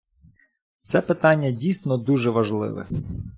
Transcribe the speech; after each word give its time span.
Це 0.79 1.01
питання 1.01 1.51
дійсно 1.51 1.97
дуже 1.97 2.29
важливе. 2.29 2.87